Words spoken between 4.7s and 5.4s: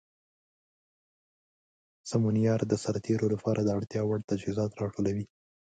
راټولوي.